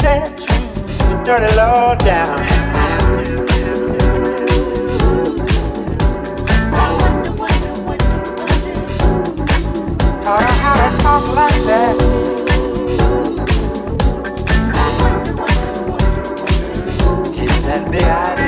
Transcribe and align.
sent 0.00 0.36
the 0.36 1.22
dirty 1.24 1.54
low 1.56 1.94
down. 2.04 2.38
How 10.24 10.74
to 10.76 11.02
talk 11.02 11.24
like 11.34 11.62
that. 11.66 11.96
Get 17.34 17.48
that 17.66 17.90
big 17.90 18.02
idea. 18.02 18.41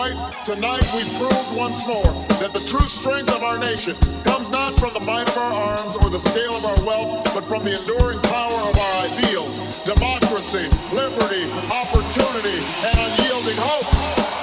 Bright, 0.00 0.44
tonight 0.44 0.86
we've 0.94 1.12
proved 1.18 1.56
once 1.56 1.86
more 1.86 2.12
that 2.40 2.52
the 2.54 2.64
true 2.66 2.86
strength 2.86 3.30
of 3.34 3.42
our 3.42 3.58
nation 3.58 3.94
comes 4.24 4.50
not 4.50 4.72
from 4.78 4.94
the 4.94 5.00
might 5.00 5.28
of 5.28 5.36
our 5.36 5.52
arms 5.52 5.96
or 5.96 6.08
the 6.08 6.18
scale 6.18 6.54
of 6.54 6.64
our 6.64 6.86
wealth, 6.86 7.24
but 7.34 7.44
from 7.44 7.62
the 7.62 7.76
enduring 7.76 8.20
power 8.22 8.60
of 8.68 8.76
our 8.76 8.94
ideals 9.04 9.84
democracy, 9.84 10.64
liberty, 10.94 11.44
opportunity, 11.72 12.58
and 12.84 12.96
unyielding 12.96 13.56
hope. 13.58 14.39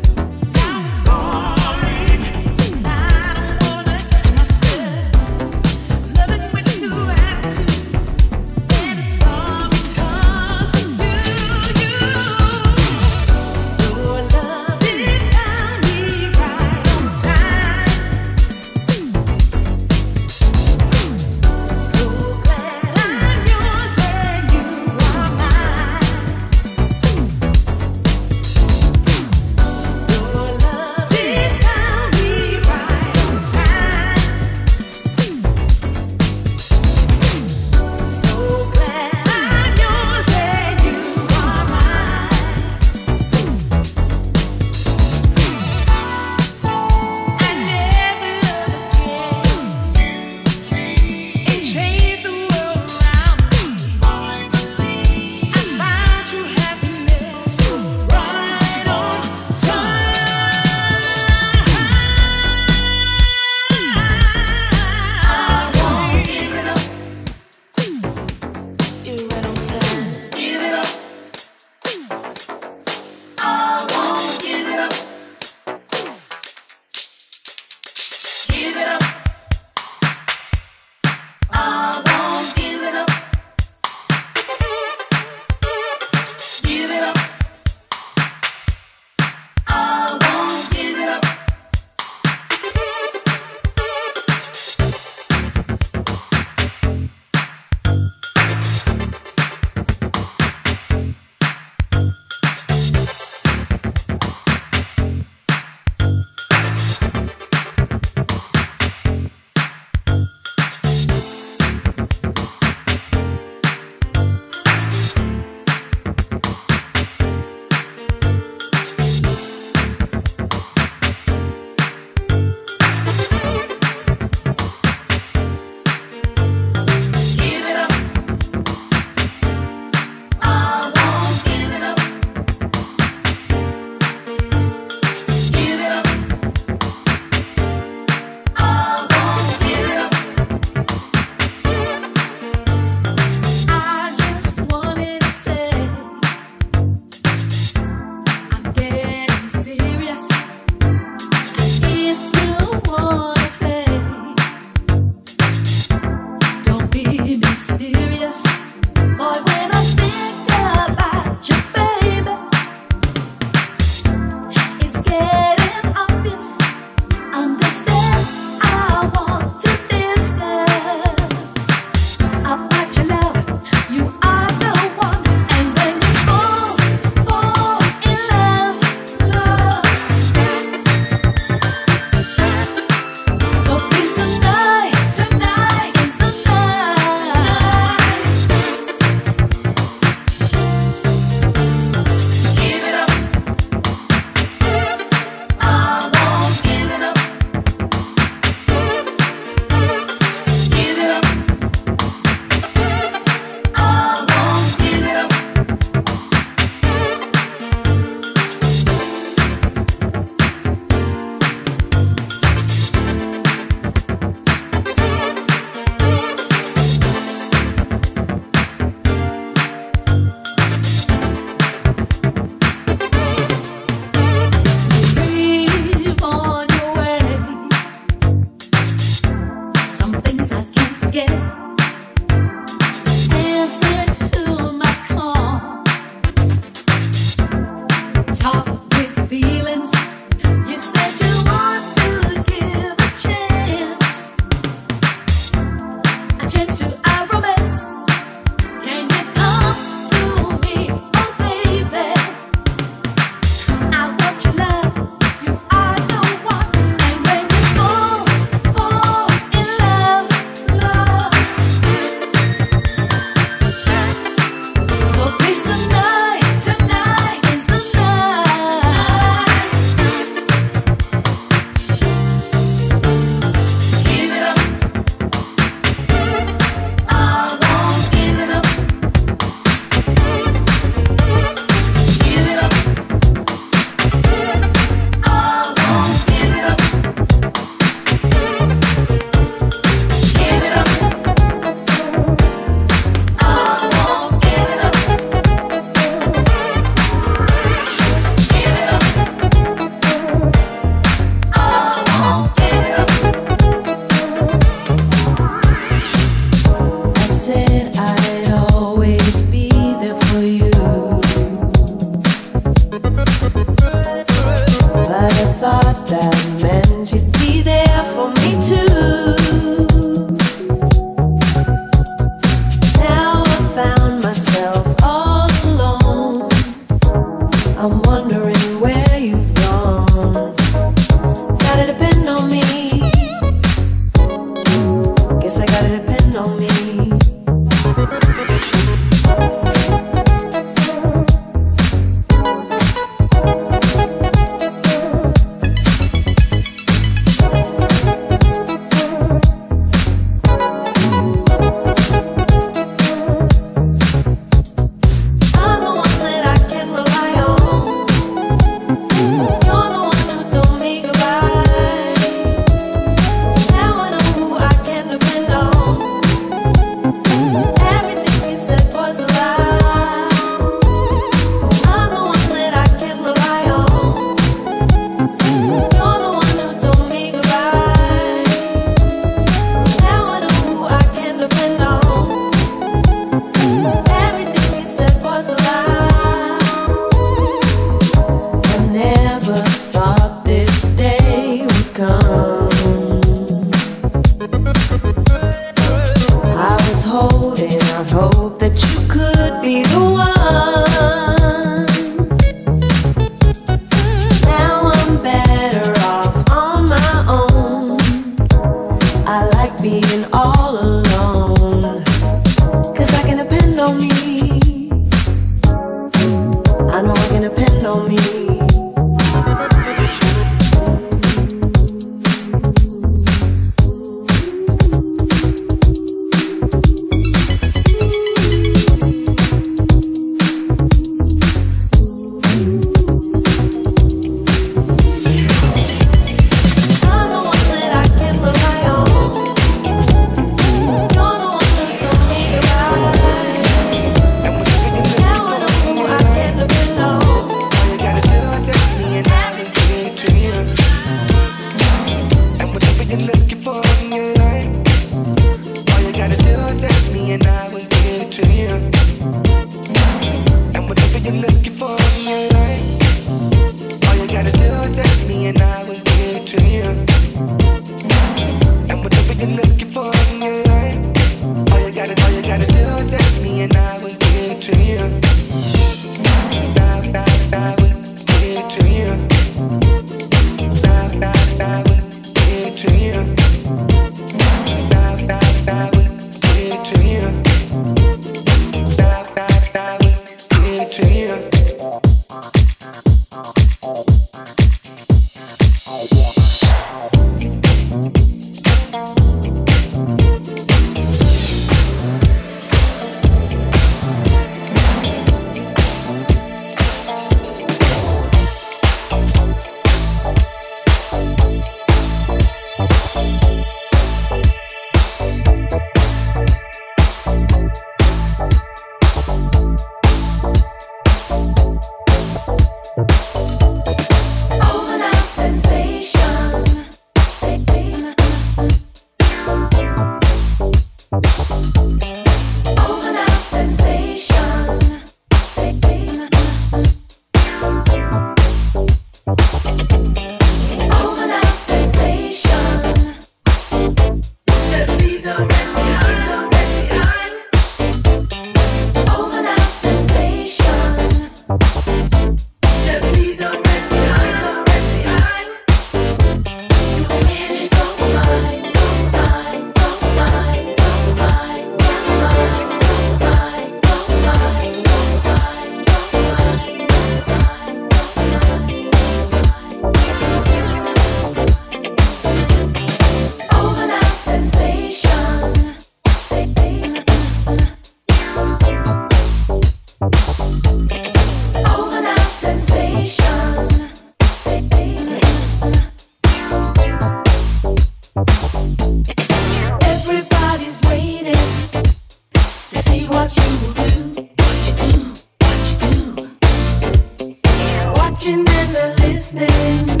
watching 598.18 598.38
and 598.48 598.74
they're 598.74 598.94
listening 598.96 600.00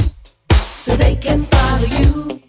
so 0.74 0.96
they 0.96 1.14
can 1.16 1.42
follow 1.44 1.86
you. 1.86 2.47